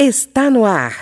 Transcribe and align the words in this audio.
Está 0.00 0.48
no 0.48 0.64
ar. 0.64 0.92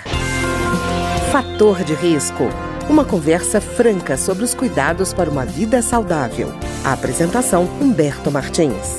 Fator 1.31 1.83
de 1.83 1.93
risco. 1.93 2.45
Uma 2.89 3.05
conversa 3.05 3.61
franca 3.61 4.17
sobre 4.17 4.43
os 4.43 4.55
cuidados 4.55 5.13
para 5.13 5.29
uma 5.29 5.45
vida 5.45 5.83
saudável. 5.83 6.47
A 6.83 6.93
apresentação 6.93 7.65
Humberto 7.79 8.31
Martins. 8.31 8.97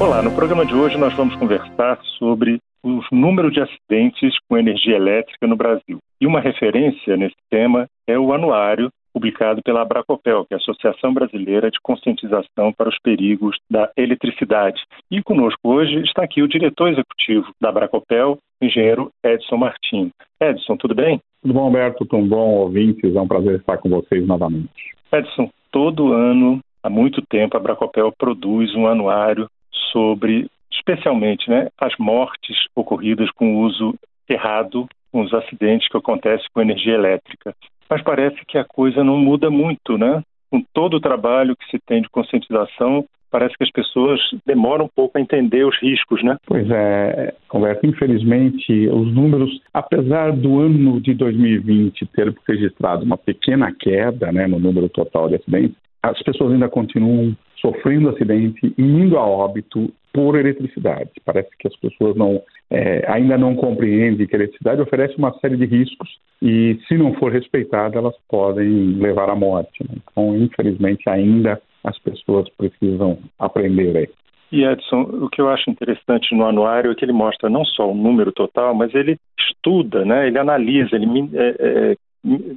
Olá, 0.00 0.22
no 0.22 0.34
programa 0.34 0.64
de 0.64 0.74
hoje 0.74 0.96
nós 0.96 1.12
vamos 1.12 1.36
conversar 1.36 2.00
sobre 2.18 2.58
os 2.82 3.04
números 3.12 3.52
de 3.52 3.60
acidentes 3.60 4.34
com 4.48 4.56
energia 4.56 4.96
elétrica 4.96 5.46
no 5.46 5.56
Brasil. 5.56 5.98
E 6.18 6.26
uma 6.26 6.40
referência 6.40 7.18
nesse 7.18 7.36
tema 7.50 7.86
é 8.06 8.18
o 8.18 8.32
anuário 8.32 8.90
publicado 9.16 9.62
pela 9.62 9.80
Abracopel, 9.80 10.44
que 10.44 10.52
é 10.52 10.58
a 10.58 10.60
Associação 10.60 11.14
Brasileira 11.14 11.70
de 11.70 11.80
Conscientização 11.80 12.70
para 12.76 12.90
os 12.90 12.98
Perigos 12.98 13.56
da 13.70 13.90
Eletricidade. 13.96 14.82
E 15.10 15.22
conosco 15.22 15.70
hoje 15.70 16.02
está 16.02 16.22
aqui 16.22 16.42
o 16.42 16.48
diretor 16.48 16.90
executivo 16.90 17.46
da 17.58 17.70
Abracopel, 17.70 18.36
engenheiro 18.60 19.10
Edson 19.24 19.56
Martins. 19.56 20.10
Edson, 20.38 20.76
tudo 20.76 20.94
bem? 20.94 21.18
Tudo 21.40 21.54
bom, 21.54 21.64
Alberto? 21.64 22.04
Tudo 22.04 22.26
bom, 22.26 22.56
ouvintes? 22.56 23.16
É 23.16 23.18
um 23.18 23.26
prazer 23.26 23.58
estar 23.58 23.78
com 23.78 23.88
vocês 23.88 24.26
novamente. 24.26 24.68
Edson, 25.10 25.50
todo 25.72 26.12
ano, 26.12 26.60
há 26.82 26.90
muito 26.90 27.22
tempo, 27.22 27.56
a 27.56 27.60
Abracopel 27.60 28.12
produz 28.18 28.74
um 28.74 28.86
anuário 28.86 29.48
sobre, 29.92 30.46
especialmente, 30.70 31.48
né, 31.48 31.70
as 31.80 31.96
mortes 31.98 32.66
ocorridas 32.74 33.30
com 33.30 33.56
o 33.56 33.60
uso 33.60 33.94
errado, 34.28 34.86
com 35.10 35.22
os 35.22 35.32
acidentes 35.32 35.88
que 35.88 35.96
acontecem 35.96 36.46
com 36.52 36.60
energia 36.60 36.92
elétrica 36.92 37.54
mas 37.88 38.02
parece 38.02 38.36
que 38.46 38.58
a 38.58 38.64
coisa 38.64 39.02
não 39.02 39.18
muda 39.18 39.50
muito, 39.50 39.96
né? 39.98 40.22
Com 40.50 40.62
todo 40.72 40.94
o 40.94 41.00
trabalho 41.00 41.56
que 41.56 41.68
se 41.70 41.78
tem 41.84 42.02
de 42.02 42.08
conscientização, 42.08 43.04
parece 43.30 43.56
que 43.56 43.64
as 43.64 43.70
pessoas 43.70 44.20
demoram 44.46 44.86
um 44.86 44.90
pouco 44.94 45.18
a 45.18 45.20
entender 45.20 45.64
os 45.64 45.76
riscos, 45.80 46.22
né? 46.22 46.36
Pois 46.46 46.68
é, 46.70 47.34
Roberto, 47.50 47.86
infelizmente, 47.86 48.88
os 48.88 49.12
números, 49.14 49.60
apesar 49.74 50.32
do 50.32 50.60
ano 50.60 51.00
de 51.00 51.14
2020 51.14 52.06
ter 52.06 52.34
registrado 52.48 53.04
uma 53.04 53.18
pequena 53.18 53.72
queda 53.72 54.32
né, 54.32 54.46
no 54.46 54.58
número 54.58 54.88
total 54.88 55.28
de 55.28 55.36
acidentes, 55.36 55.76
as 56.02 56.22
pessoas 56.22 56.52
ainda 56.52 56.68
continuam 56.68 57.36
sofrendo 57.66 58.10
acidente 58.10 58.72
e 58.78 58.82
indo 58.82 59.18
a 59.18 59.26
óbito 59.26 59.92
por 60.12 60.38
eletricidade. 60.38 61.10
Parece 61.24 61.50
que 61.58 61.66
as 61.66 61.76
pessoas 61.76 62.16
não, 62.16 62.40
é, 62.70 63.04
ainda 63.10 63.36
não 63.36 63.56
compreendem 63.56 64.26
que 64.26 64.34
a 64.34 64.38
eletricidade 64.38 64.80
oferece 64.80 65.16
uma 65.18 65.32
série 65.40 65.56
de 65.56 65.66
riscos 65.66 66.08
e, 66.40 66.78
se 66.86 66.96
não 66.96 67.14
for 67.14 67.32
respeitada, 67.32 67.98
elas 67.98 68.14
podem 68.28 68.94
levar 68.98 69.28
à 69.28 69.34
morte. 69.34 69.82
Né? 69.82 69.96
Então, 70.10 70.36
infelizmente, 70.36 71.08
ainda 71.08 71.60
as 71.84 71.98
pessoas 71.98 72.48
precisam 72.56 73.18
aprender 73.38 73.96
aí. 73.96 74.08
E 74.52 74.64
Edson, 74.64 75.02
o 75.02 75.28
que 75.28 75.40
eu 75.40 75.48
acho 75.48 75.68
interessante 75.68 76.34
no 76.34 76.46
anuário 76.46 76.92
é 76.92 76.94
que 76.94 77.04
ele 77.04 77.12
mostra 77.12 77.50
não 77.50 77.64
só 77.64 77.90
o 77.90 77.94
número 77.94 78.30
total, 78.30 78.74
mas 78.74 78.94
ele 78.94 79.18
estuda, 79.38 80.04
né? 80.04 80.28
ele 80.28 80.38
analisa, 80.38 80.94
ele 80.94 81.06
é, 81.34 81.56
é, 81.58 81.96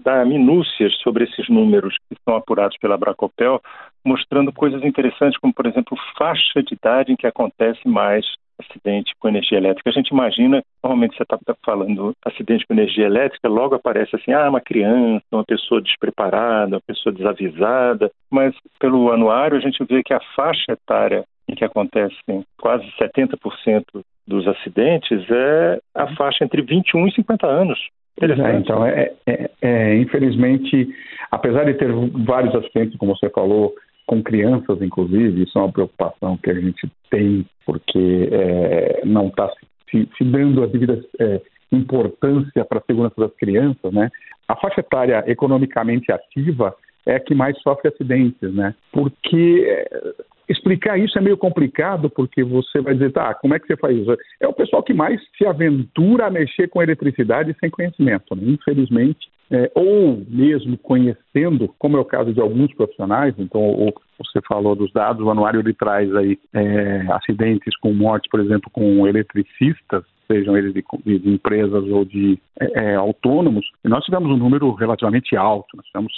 dá 0.03 0.25
minúcias 0.25 0.95
sobre 1.03 1.25
esses 1.25 1.47
números 1.49 1.95
que 2.09 2.15
são 2.23 2.35
apurados 2.35 2.77
pela 2.77 2.97
Bracopel, 2.97 3.61
mostrando 4.05 4.51
coisas 4.53 4.83
interessantes, 4.83 5.39
como, 5.39 5.53
por 5.53 5.65
exemplo, 5.65 5.97
faixa 6.17 6.63
de 6.63 6.73
idade 6.73 7.11
em 7.11 7.15
que 7.15 7.27
acontece 7.27 7.87
mais 7.87 8.25
acidente 8.59 9.13
com 9.19 9.29
energia 9.29 9.57
elétrica. 9.57 9.89
A 9.89 9.93
gente 9.93 10.09
imagina, 10.09 10.61
normalmente 10.83 11.15
você 11.15 11.23
está 11.23 11.37
falando 11.65 12.13
acidente 12.25 12.65
com 12.67 12.73
energia 12.73 13.05
elétrica, 13.05 13.47
logo 13.47 13.75
aparece 13.75 14.15
assim, 14.15 14.33
ah, 14.33 14.49
uma 14.49 14.61
criança, 14.61 15.23
uma 15.31 15.45
pessoa 15.45 15.81
despreparada, 15.81 16.75
uma 16.75 16.81
pessoa 16.81 17.13
desavisada, 17.13 18.11
mas 18.29 18.53
pelo 18.79 19.11
anuário 19.11 19.57
a 19.57 19.61
gente 19.61 19.83
vê 19.85 20.03
que 20.03 20.13
a 20.13 20.19
faixa 20.35 20.73
etária 20.73 21.23
em 21.47 21.55
que 21.55 21.65
acontecem 21.65 22.43
quase 22.59 22.85
70% 22.99 23.83
dos 24.27 24.47
acidentes 24.47 25.25
é 25.31 25.79
a 25.95 26.15
faixa 26.15 26.43
entre 26.43 26.61
21 26.61 27.07
e 27.07 27.11
50 27.13 27.47
anos. 27.47 27.79
É, 28.21 28.57
então, 28.57 28.85
é, 28.85 29.13
é, 29.25 29.49
é, 29.61 29.95
infelizmente, 29.95 30.89
apesar 31.31 31.63
de 31.63 31.73
ter 31.75 31.89
vários 32.25 32.53
acidentes, 32.53 32.97
como 32.97 33.15
você 33.15 33.29
falou, 33.29 33.73
com 34.09 34.23
crianças, 34.23 34.81
inclusive, 34.81 35.43
isso 35.43 35.55
é 35.55 35.61
uma 35.61 35.71
preocupação 35.71 36.35
que 36.37 36.49
a 36.49 36.55
gente 36.55 36.91
tem, 37.11 37.45
porque 37.63 38.27
é, 38.31 39.01
não 39.05 39.27
está 39.27 39.47
se, 39.87 40.09
se, 40.17 40.23
dando 40.23 40.63
a 40.63 40.65
devida 40.65 40.99
é, 41.19 41.39
importância 41.71 42.65
para 42.65 42.79
a 42.79 42.83
segurança 42.87 43.13
das 43.19 43.31
crianças, 43.35 43.93
né? 43.93 44.09
A 44.47 44.55
faixa 44.55 44.79
etária 44.79 45.23
economicamente 45.27 46.11
ativa 46.11 46.75
é 47.05 47.17
a 47.17 47.19
que 47.19 47.35
mais 47.35 47.55
sofre 47.61 47.89
acidentes, 47.89 48.51
né? 48.51 48.73
Porque 48.91 49.63
é, 49.67 50.13
explicar 50.49 50.97
isso 50.97 51.15
é 51.19 51.21
meio 51.21 51.37
complicado, 51.37 52.09
porque 52.09 52.43
você 52.43 52.81
vai 52.81 52.95
dizer, 52.95 53.11
tá, 53.11 53.35
como 53.35 53.53
é 53.53 53.59
que 53.59 53.67
você 53.67 53.77
faz 53.77 53.95
isso? 53.95 54.17
É 54.39 54.47
o 54.47 54.53
pessoal 54.53 54.81
que 54.81 54.91
mais 54.91 55.21
se 55.37 55.45
aventura 55.45 56.25
a 56.25 56.31
mexer 56.31 56.67
com 56.67 56.81
eletricidade 56.81 57.55
sem 57.59 57.69
conhecimento, 57.69 58.35
né? 58.35 58.41
Infelizmente, 58.43 59.29
é, 59.51 59.71
ou 59.73 60.21
mesmo 60.29 60.77
conhecendo, 60.77 61.73
como 61.79 61.97
é 61.97 61.99
o 61.99 62.05
caso 62.05 62.33
de 62.33 62.39
alguns 62.39 62.73
profissionais, 62.73 63.33
então 63.37 63.61
ou, 63.61 63.93
você 64.17 64.39
falou 64.47 64.75
dos 64.75 64.91
dados, 64.91 65.25
o 65.25 65.29
anuário 65.29 65.59
ele 65.59 65.73
traz 65.73 66.13
aí 66.15 66.37
é, 66.53 67.05
acidentes 67.11 67.75
com 67.77 67.93
mortes, 67.93 68.29
por 68.29 68.39
exemplo, 68.39 68.69
com 68.71 69.07
eletricistas, 69.07 70.03
sejam 70.27 70.55
eles 70.55 70.73
de, 70.73 70.83
de 71.05 71.29
empresas 71.29 71.83
ou 71.85 72.05
de 72.05 72.39
é, 72.59 72.91
é 72.91 72.95
autônomos, 72.95 73.65
e 73.83 73.89
nós 73.89 74.03
tivemos 74.03 74.29
um 74.29 74.37
número 74.37 74.71
relativamente 74.73 75.35
alto, 75.35 75.75
nós 75.75 75.85
tivemos 75.87 76.13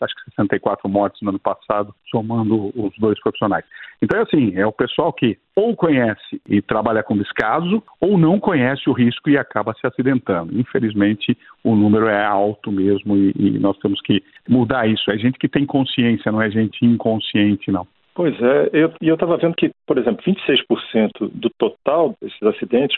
acho 0.00 0.14
que 0.14 0.30
64 0.30 0.88
mortes 0.88 1.20
no 1.22 1.30
ano 1.30 1.38
passado, 1.38 1.94
somando 2.10 2.72
os 2.74 2.92
dois 2.98 3.18
profissionais. 3.20 3.64
Então, 4.02 4.18
é 4.18 4.22
assim, 4.22 4.54
é 4.54 4.66
o 4.66 4.72
pessoal 4.72 5.12
que 5.12 5.38
ou 5.54 5.74
conhece 5.74 6.40
e 6.48 6.60
trabalha 6.60 7.02
com 7.02 7.16
descaso, 7.16 7.82
ou 8.00 8.18
não 8.18 8.38
conhece 8.38 8.88
o 8.90 8.92
risco 8.92 9.30
e 9.30 9.38
acaba 9.38 9.74
se 9.74 9.86
acidentando. 9.86 10.58
Infelizmente, 10.58 11.36
o 11.64 11.74
número 11.74 12.06
é 12.06 12.24
alto 12.24 12.70
mesmo 12.70 13.16
e, 13.16 13.32
e 13.34 13.58
nós 13.58 13.78
temos 13.78 14.00
que 14.02 14.22
mudar 14.48 14.86
isso. 14.86 15.10
É 15.10 15.16
gente 15.16 15.38
que 15.38 15.48
tem 15.48 15.64
consciência, 15.64 16.30
não 16.30 16.42
é 16.42 16.50
gente 16.50 16.84
inconsciente, 16.84 17.70
não. 17.72 17.86
Pois 18.16 18.34
é, 18.40 18.70
e 19.02 19.08
eu 19.08 19.14
estava 19.14 19.36
vendo 19.36 19.54
que, 19.54 19.70
por 19.86 19.98
exemplo, 19.98 20.24
26% 20.24 21.30
do 21.34 21.50
total 21.50 22.14
desses 22.18 22.42
acidentes, 22.42 22.96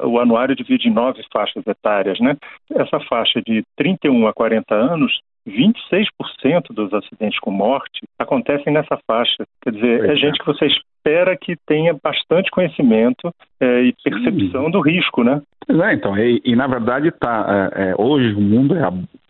o 0.00 0.18
anuário 0.18 0.56
divide 0.56 0.88
em 0.88 0.92
nove 0.92 1.22
faixas 1.30 1.66
etárias, 1.66 2.18
né? 2.18 2.34
Essa 2.74 2.98
faixa 3.00 3.42
de 3.42 3.62
31 3.76 4.26
a 4.26 4.32
40 4.32 4.74
anos 4.74 5.20
26% 5.48 6.72
dos 6.72 6.92
acidentes 6.92 7.38
com 7.40 7.50
morte 7.50 8.06
acontecem 8.18 8.72
nessa 8.72 8.98
faixa. 9.06 9.46
Quer 9.62 9.72
dizer, 9.72 10.04
é, 10.04 10.12
é 10.12 10.16
gente 10.16 10.38
que 10.38 10.46
você 10.46 10.66
espera 10.98 11.36
que 11.36 11.56
tenha 11.66 11.96
bastante 12.02 12.50
conhecimento 12.50 13.32
é, 13.60 13.82
e 13.82 13.94
percepção 14.04 14.66
Sim. 14.66 14.70
do 14.70 14.80
risco, 14.80 15.24
né? 15.24 15.40
Pois 15.66 15.80
é, 15.80 15.92
então, 15.94 16.16
e, 16.16 16.40
e 16.44 16.56
na 16.56 16.66
verdade 16.66 17.10
tá, 17.10 17.70
é, 17.74 17.90
é 17.90 17.94
hoje 17.98 18.34
o 18.34 18.40
mundo 18.40 18.74
é 18.74 18.82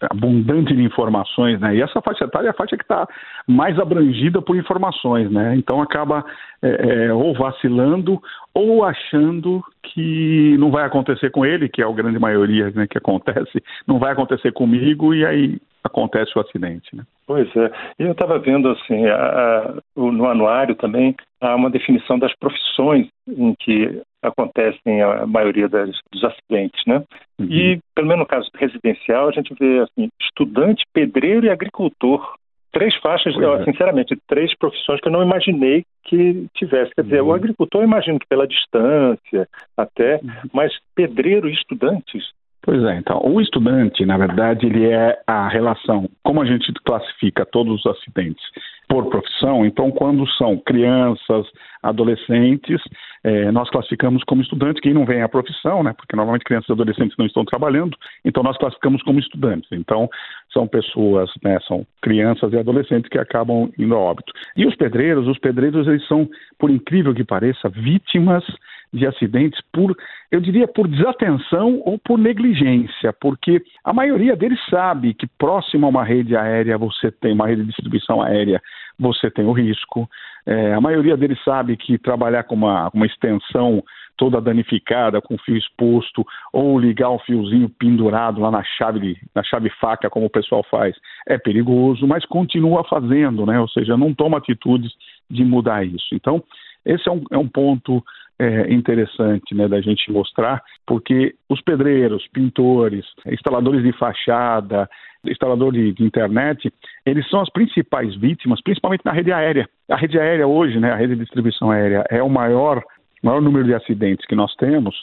abundante 0.08 0.74
de 0.74 0.82
informações, 0.82 1.60
né? 1.60 1.74
E 1.74 1.82
essa 1.82 2.00
faixa 2.00 2.24
etária 2.24 2.48
é 2.48 2.50
a 2.50 2.54
faixa 2.54 2.76
que 2.76 2.84
está 2.84 3.08
mais 3.46 3.78
abrangida 3.78 4.40
por 4.40 4.56
informações, 4.56 5.30
né? 5.30 5.56
Então 5.56 5.82
acaba 5.82 6.24
é, 6.62 7.06
é, 7.06 7.12
ou 7.12 7.34
vacilando 7.34 8.20
ou 8.54 8.84
achando 8.84 9.62
que 9.82 10.56
não 10.58 10.70
vai 10.70 10.84
acontecer 10.84 11.30
com 11.30 11.44
ele, 11.44 11.68
que 11.68 11.82
é 11.82 11.84
a 11.84 11.92
grande 11.92 12.18
maioria 12.18 12.70
né, 12.70 12.86
que 12.86 12.98
acontece, 12.98 13.62
não 13.86 13.98
vai 13.98 14.12
acontecer 14.12 14.52
comigo 14.52 15.14
e 15.14 15.24
aí 15.24 15.58
acontece 15.82 16.32
o 16.36 16.40
acidente. 16.40 16.94
Né? 16.94 17.02
Pois 17.28 17.46
é. 17.54 17.70
Eu 17.98 18.12
estava 18.12 18.38
vendo 18.38 18.70
assim, 18.70 19.06
a, 19.06 19.14
a, 19.14 19.74
no 19.94 20.26
anuário 20.26 20.74
também 20.74 21.14
há 21.42 21.54
uma 21.54 21.68
definição 21.68 22.18
das 22.18 22.34
profissões 22.34 23.06
em 23.28 23.54
que 23.60 24.00
acontecem 24.22 25.02
a 25.02 25.26
maioria 25.26 25.68
das, 25.68 25.90
dos 26.10 26.24
acidentes, 26.24 26.82
né? 26.86 27.04
Uhum. 27.38 27.46
E, 27.50 27.78
pelo 27.94 28.08
menos 28.08 28.20
no 28.22 28.26
caso 28.26 28.48
residencial, 28.54 29.28
a 29.28 29.32
gente 29.32 29.54
vê 29.60 29.80
assim, 29.80 30.08
estudante, 30.18 30.84
pedreiro 30.90 31.44
e 31.44 31.50
agricultor. 31.50 32.34
Três 32.72 32.94
faixas, 32.96 33.36
eu, 33.36 33.62
sinceramente, 33.62 34.16
três 34.26 34.56
profissões 34.56 34.98
que 35.00 35.08
eu 35.08 35.12
não 35.12 35.22
imaginei 35.22 35.84
que 36.04 36.46
tivesse. 36.54 36.94
Quer 36.94 37.02
dizer, 37.02 37.20
uhum. 37.20 37.28
o 37.28 37.34
agricultor, 37.34 37.82
eu 37.82 37.86
imagino 37.86 38.18
que 38.18 38.26
pela 38.26 38.48
distância 38.48 39.46
até, 39.76 40.14
uhum. 40.16 40.48
mas 40.50 40.72
pedreiro 40.94 41.46
e 41.46 41.52
estudantes, 41.52 42.32
Pois 42.68 42.84
é, 42.84 42.98
então, 42.98 43.22
o 43.24 43.40
estudante, 43.40 44.04
na 44.04 44.18
verdade, 44.18 44.66
ele 44.66 44.90
é 44.90 45.18
a 45.26 45.48
relação, 45.48 46.06
como 46.22 46.42
a 46.42 46.44
gente 46.44 46.70
classifica 46.84 47.46
todos 47.46 47.82
os 47.82 47.86
acidentes 47.86 48.44
por 48.88 49.06
profissão, 49.10 49.66
então, 49.66 49.90
quando 49.90 50.26
são 50.32 50.56
crianças, 50.56 51.46
adolescentes, 51.82 52.80
é, 53.22 53.52
nós 53.52 53.68
classificamos 53.70 54.24
como 54.24 54.42
estudante, 54.42 54.80
quem 54.80 54.94
não 54.94 55.04
vem 55.04 55.22
à 55.22 55.28
profissão, 55.28 55.82
né, 55.82 55.92
porque 55.92 56.16
normalmente 56.16 56.44
crianças 56.44 56.68
e 56.68 56.72
adolescentes 56.72 57.16
não 57.18 57.26
estão 57.26 57.44
trabalhando, 57.44 57.96
então 58.24 58.42
nós 58.42 58.56
classificamos 58.56 59.02
como 59.02 59.18
estudantes. 59.18 59.70
Então, 59.72 60.08
são 60.52 60.66
pessoas, 60.66 61.30
né, 61.42 61.58
são 61.66 61.86
crianças 62.00 62.52
e 62.52 62.58
adolescentes 62.58 63.10
que 63.10 63.18
acabam 63.18 63.70
indo 63.78 63.94
a 63.94 63.98
óbito. 63.98 64.32
E 64.56 64.66
os 64.66 64.74
pedreiros, 64.74 65.28
os 65.28 65.38
pedreiros, 65.38 65.86
eles 65.86 66.06
são, 66.06 66.28
por 66.58 66.70
incrível 66.70 67.14
que 67.14 67.24
pareça, 67.24 67.68
vítimas 67.68 68.44
de 68.92 69.06
acidentes 69.06 69.60
por, 69.72 69.94
eu 70.30 70.40
diria, 70.40 70.66
por 70.66 70.88
desatenção 70.88 71.82
ou 71.84 71.98
por 71.98 72.18
negligência, 72.18 73.12
porque 73.20 73.62
a 73.84 73.92
maioria 73.92 74.34
deles 74.34 74.58
sabe 74.70 75.14
que 75.14 75.26
próximo 75.38 75.86
a 75.86 75.90
uma 75.90 76.04
rede 76.04 76.36
aérea 76.36 76.78
você 76.78 77.10
tem 77.10 77.32
uma 77.32 77.46
rede 77.46 77.62
de 77.62 77.68
distribuição 77.68 78.22
aérea, 78.22 78.60
você 78.98 79.30
tem 79.30 79.44
o 79.44 79.52
risco. 79.52 80.08
É, 80.46 80.74
a 80.74 80.80
maioria 80.80 81.16
deles 81.16 81.38
sabe 81.44 81.76
que 81.76 81.98
trabalhar 81.98 82.44
com 82.44 82.54
uma, 82.54 82.90
uma 82.92 83.06
extensão 83.06 83.82
toda 84.16 84.40
danificada, 84.40 85.20
com 85.20 85.38
fio 85.38 85.56
exposto, 85.56 86.26
ou 86.52 86.78
ligar 86.78 87.10
um 87.10 87.20
fiozinho 87.20 87.68
pendurado 87.68 88.40
lá 88.40 88.50
na 88.50 88.64
chave, 88.64 89.16
na 89.32 89.44
chave 89.44 89.70
faca, 89.80 90.10
como 90.10 90.26
o 90.26 90.30
pessoal 90.30 90.64
faz, 90.68 90.96
é 91.26 91.38
perigoso, 91.38 92.06
mas 92.06 92.24
continua 92.26 92.82
fazendo, 92.84 93.46
né? 93.46 93.60
Ou 93.60 93.68
seja, 93.68 93.96
não 93.96 94.12
toma 94.12 94.38
atitudes 94.38 94.92
de 95.30 95.44
mudar 95.44 95.86
isso. 95.86 96.08
Então, 96.12 96.42
esse 96.84 97.08
é 97.08 97.12
um, 97.12 97.22
é 97.30 97.38
um 97.38 97.46
ponto 97.46 98.02
é, 98.38 98.72
interessante 98.72 99.54
né, 99.54 99.66
da 99.66 99.80
gente 99.80 100.10
mostrar, 100.12 100.62
porque 100.86 101.34
os 101.48 101.60
pedreiros, 101.60 102.26
pintores, 102.28 103.04
instaladores 103.26 103.82
de 103.82 103.92
fachada, 103.92 104.88
instalador 105.26 105.72
de, 105.72 105.92
de, 105.92 106.04
internet, 106.04 106.72
eles 107.04 107.28
são 107.28 107.40
as 107.40 107.50
principais 107.50 108.14
vítimas, 108.16 108.62
principalmente 108.62 109.04
na 109.04 109.12
rede 109.12 109.32
aérea. 109.32 109.68
A 109.90 109.96
rede 109.96 110.18
aérea 110.18 110.46
hoje, 110.46 110.78
né, 110.78 110.92
a 110.92 110.96
rede 110.96 111.14
de 111.14 111.22
distribuição 111.22 111.70
aérea, 111.70 112.04
é 112.10 112.22
o 112.22 112.28
maior 112.28 112.82
maior 113.22 113.40
número 113.40 113.64
de 113.64 113.74
acidentes 113.74 114.24
que 114.26 114.34
nós 114.34 114.54
temos, 114.56 114.94